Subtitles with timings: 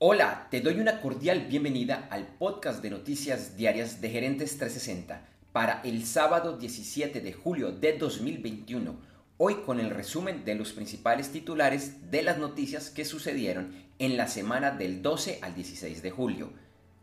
[0.00, 5.80] Hola, te doy una cordial bienvenida al podcast de noticias diarias de Gerentes 360 para
[5.82, 8.94] el sábado 17 de julio de 2021.
[9.38, 14.28] Hoy con el resumen de los principales titulares de las noticias que sucedieron en la
[14.28, 16.52] semana del 12 al 16 de julio.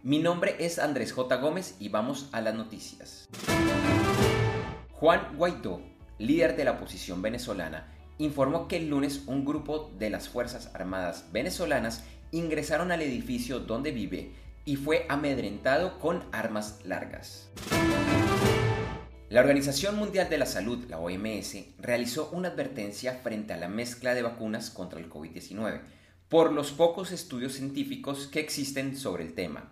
[0.02, 1.36] Mi nombre es Andrés J.
[1.36, 3.28] Gómez y vamos a las noticias.
[4.94, 5.82] Juan Guaidó,
[6.18, 11.26] líder de la oposición venezolana, informó que el lunes un grupo de las Fuerzas Armadas
[11.34, 12.06] venezolanas
[12.36, 14.32] ingresaron al edificio donde vive
[14.66, 17.50] y fue amedrentado con armas largas.
[19.30, 24.14] La Organización Mundial de la Salud, la OMS, realizó una advertencia frente a la mezcla
[24.14, 25.82] de vacunas contra el COVID-19
[26.28, 29.72] por los pocos estudios científicos que existen sobre el tema.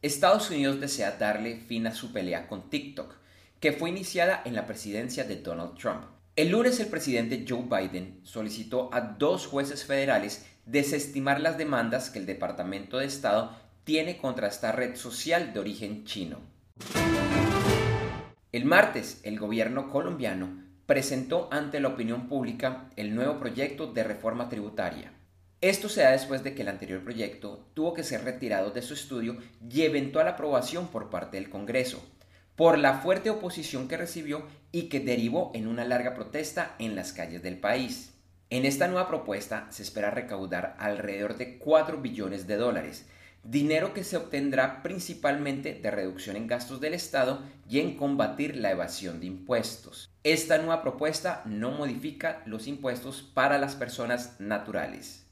[0.00, 3.14] Estados Unidos desea darle fin a su pelea con TikTok,
[3.60, 6.04] que fue iniciada en la presidencia de Donald Trump.
[6.34, 12.18] El lunes el presidente Joe Biden solicitó a dos jueces federales desestimar las demandas que
[12.18, 16.38] el Departamento de Estado tiene contra esta red social de origen chino.
[18.52, 24.48] El martes, el gobierno colombiano presentó ante la opinión pública el nuevo proyecto de reforma
[24.48, 25.12] tributaria.
[25.60, 28.94] Esto se da después de que el anterior proyecto tuvo que ser retirado de su
[28.94, 29.38] estudio
[29.70, 32.04] y eventual aprobación por parte del Congreso,
[32.56, 37.12] por la fuerte oposición que recibió y que derivó en una larga protesta en las
[37.12, 38.12] calles del país.
[38.52, 43.06] En esta nueva propuesta se espera recaudar alrededor de 4 billones de dólares,
[43.42, 48.70] dinero que se obtendrá principalmente de reducción en gastos del Estado y en combatir la
[48.70, 50.10] evasión de impuestos.
[50.22, 55.24] Esta nueva propuesta no modifica los impuestos para las personas naturales.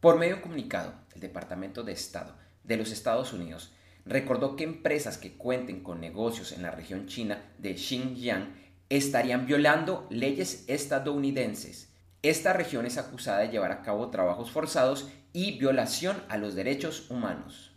[0.00, 3.72] Por medio comunicado, el Departamento de Estado de los Estados Unidos
[4.04, 10.06] recordó que empresas que cuenten con negocios en la región china de Xinjiang estarían violando
[10.10, 11.92] leyes estadounidenses.
[12.22, 17.10] Esta región es acusada de llevar a cabo trabajos forzados y violación a los derechos
[17.10, 17.72] humanos.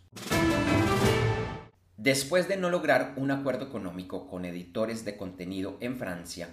[1.96, 6.48] Después de no lograr un acuerdo económico con editores de contenido en Francia,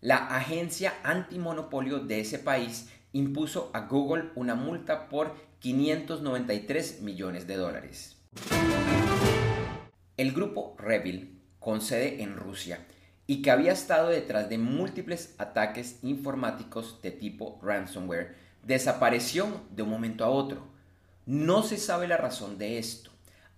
[0.00, 7.56] la agencia antimonopolio de ese país impuso a Google una multa por 593 millones de
[7.56, 8.16] dólares.
[10.16, 12.86] El grupo Revil, con sede en Rusia,
[13.30, 19.90] y que había estado detrás de múltiples ataques informáticos de tipo ransomware, desapareció de un
[19.90, 20.66] momento a otro.
[21.26, 23.10] No se sabe la razón de esto,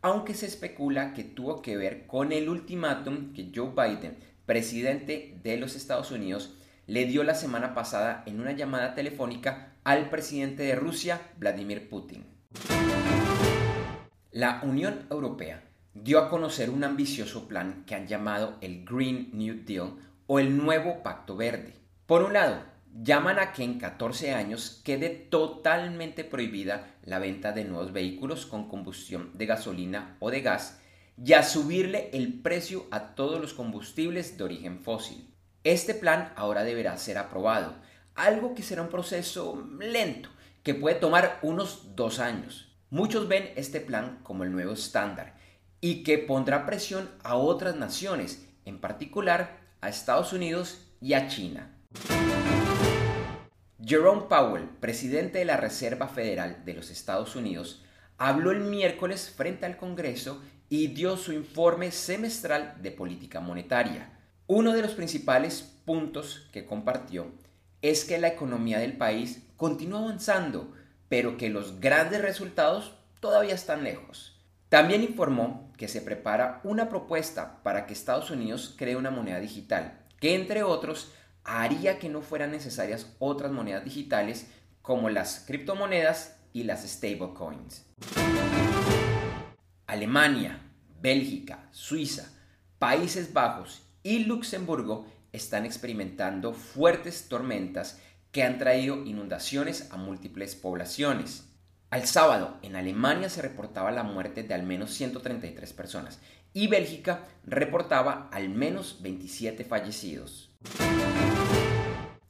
[0.02, 5.56] aunque se especula que tuvo que ver con el ultimátum que Joe Biden, presidente de
[5.56, 6.56] los Estados Unidos,
[6.88, 12.26] le dio la semana pasada en una llamada telefónica al presidente de Rusia, Vladimir Putin.
[14.32, 19.64] La Unión Europea dio a conocer un ambicioso plan que han llamado el Green New
[19.64, 19.94] Deal
[20.26, 21.74] o el Nuevo Pacto Verde.
[22.06, 22.62] Por un lado,
[22.94, 28.68] llaman a que en 14 años quede totalmente prohibida la venta de nuevos vehículos con
[28.68, 30.80] combustión de gasolina o de gas
[31.22, 35.34] y a subirle el precio a todos los combustibles de origen fósil.
[35.64, 37.74] Este plan ahora deberá ser aprobado,
[38.14, 40.30] algo que será un proceso lento,
[40.62, 42.76] que puede tomar unos dos años.
[42.90, 45.39] Muchos ven este plan como el nuevo estándar
[45.80, 51.74] y que pondrá presión a otras naciones, en particular a Estados Unidos y a China.
[53.82, 57.82] Jerome Powell, presidente de la Reserva Federal de los Estados Unidos,
[58.18, 64.12] habló el miércoles frente al Congreso y dio su informe semestral de política monetaria.
[64.46, 67.32] Uno de los principales puntos que compartió
[67.82, 70.72] es que la economía del país continúa avanzando,
[71.08, 74.29] pero que los grandes resultados todavía están lejos.
[74.70, 79.98] También informó que se prepara una propuesta para que Estados Unidos cree una moneda digital,
[80.20, 84.46] que entre otros haría que no fueran necesarias otras monedas digitales
[84.80, 87.84] como las criptomonedas y las stablecoins.
[89.88, 90.60] Alemania,
[91.00, 92.30] Bélgica, Suiza,
[92.78, 101.49] Países Bajos y Luxemburgo están experimentando fuertes tormentas que han traído inundaciones a múltiples poblaciones.
[101.90, 106.20] Al sábado, en Alemania se reportaba la muerte de al menos 133 personas
[106.52, 110.54] y Bélgica reportaba al menos 27 fallecidos.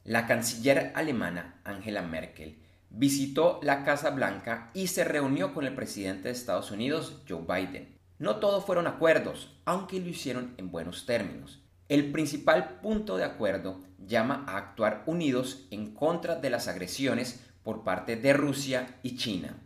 [0.03, 2.59] La canciller alemana Angela Merkel
[2.89, 7.99] visitó la Casa Blanca y se reunió con el presidente de Estados Unidos, Joe Biden.
[8.19, 11.63] No todo fueron acuerdos, aunque lo hicieron en buenos términos.
[11.91, 17.85] El principal punto de acuerdo llama a actuar unidos en contra de las agresiones por
[17.85, 19.57] parte de Rusia y China.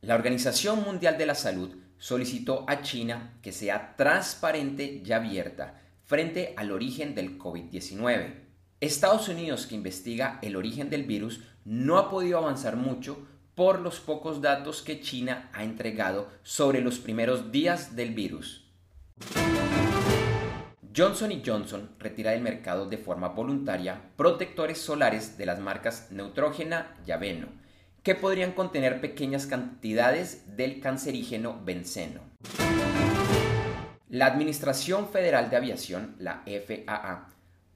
[0.00, 6.54] La Organización Mundial de la Salud solicitó a China que sea transparente y abierta frente
[6.56, 8.34] al origen del COVID-19.
[8.80, 14.00] Estados Unidos, que investiga el origen del virus, no ha podido avanzar mucho por los
[14.00, 18.70] pocos datos que China ha entregado sobre los primeros días del virus.
[20.96, 27.10] Johnson Johnson retira del mercado de forma voluntaria protectores solares de las marcas Neutrogena y
[27.10, 27.48] Aveno,
[28.02, 32.22] que podrían contener pequeñas cantidades del cancerígeno benceno.
[34.08, 37.28] La Administración Federal de Aviación, la FAA,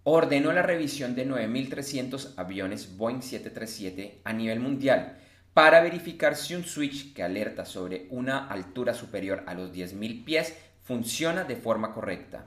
[0.05, 5.19] ordenó la revisión de 9.300 aviones Boeing 737 a nivel mundial
[5.53, 10.57] para verificar si un switch que alerta sobre una altura superior a los 10.000 pies
[10.83, 12.47] funciona de forma correcta.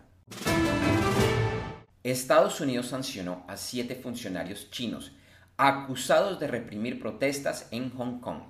[2.03, 5.13] Estados Unidos sancionó a siete funcionarios chinos
[5.57, 8.41] acusados de reprimir protestas en Hong Kong.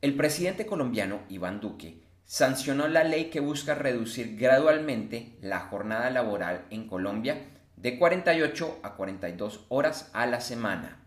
[0.00, 6.66] El presidente colombiano Iván Duque sancionó la ley que busca reducir gradualmente la jornada laboral
[6.70, 7.38] en Colombia
[7.76, 11.04] de 48 a 42 horas a la semana.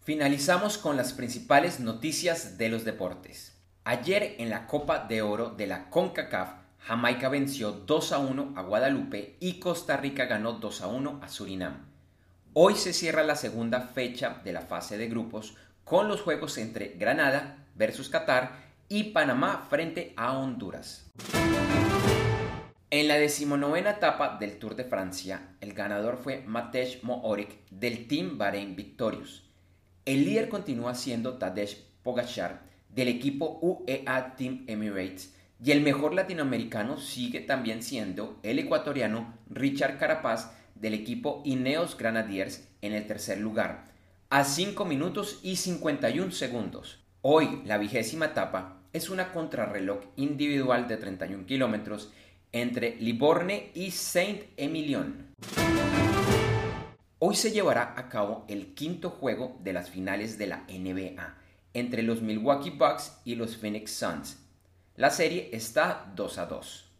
[0.00, 3.60] Finalizamos con las principales noticias de los deportes.
[3.84, 6.48] Ayer en la Copa de Oro de la CONCACAF,
[6.78, 11.28] Jamaica venció 2 a 1 a Guadalupe y Costa Rica ganó 2 a 1 a
[11.28, 11.84] Surinam.
[12.54, 16.94] Hoy se cierra la segunda fecha de la fase de grupos con los juegos entre
[16.96, 21.10] Granada versus Qatar y Panamá frente a Honduras.
[22.90, 28.38] En la decimonovena etapa del Tour de Francia, el ganador fue Matej Mohoric del Team
[28.38, 29.42] Bahrein Victorious.
[30.04, 36.98] El líder continúa siendo Tadej Pogachar del equipo UEA Team Emirates y el mejor latinoamericano
[36.98, 43.86] sigue también siendo el ecuatoriano Richard Carapaz del equipo Ineos Granadiers en el tercer lugar,
[44.30, 47.03] a 5 minutos y 51 segundos.
[47.26, 52.12] Hoy la vigésima etapa es una contrarreloj individual de 31 kilómetros
[52.52, 55.32] entre Livorne y Saint-Emilion.
[57.20, 61.34] Hoy se llevará a cabo el quinto juego de las finales de la NBA
[61.72, 64.36] entre los Milwaukee Bucks y los Phoenix Suns.
[64.94, 66.92] La serie está 2 a 2.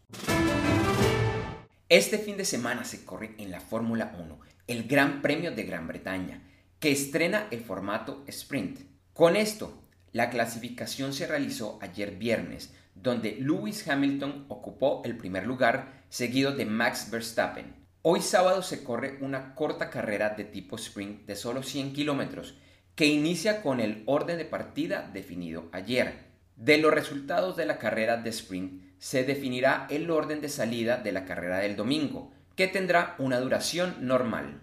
[1.87, 5.87] Este fin de semana se corre en la Fórmula 1 el Gran Premio de Gran
[5.87, 6.41] Bretaña,
[6.79, 8.79] que estrena el formato sprint.
[9.13, 9.84] Con esto,
[10.15, 16.65] la clasificación se realizó ayer viernes, donde Lewis Hamilton ocupó el primer lugar, seguido de
[16.65, 17.75] Max Verstappen.
[18.01, 22.55] Hoy sábado se corre una corta carrera de tipo sprint de solo 100 kilómetros,
[22.95, 26.13] que inicia con el orden de partida definido ayer.
[26.55, 31.11] De los resultados de la carrera de sprint se definirá el orden de salida de
[31.11, 34.61] la carrera del domingo, que tendrá una duración normal.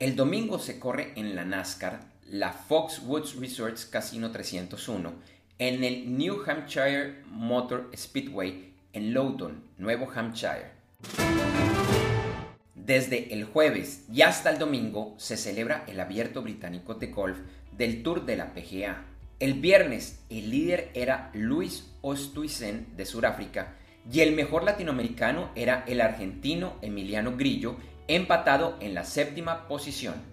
[0.00, 5.12] El domingo se corre en la NASCAR la Foxwoods Resorts Casino 301
[5.58, 10.70] en el New Hampshire Motor Speedway en Loudoun, Nuevo Hampshire.
[12.74, 17.36] Desde el jueves y hasta el domingo se celebra el abierto británico de golf
[17.76, 19.04] del Tour de la PGA.
[19.38, 23.74] El viernes el líder era Luis Ostuisen de Sudáfrica
[24.10, 27.76] y el mejor latinoamericano era el argentino Emiliano Grillo,
[28.08, 30.32] empatado en la séptima posición.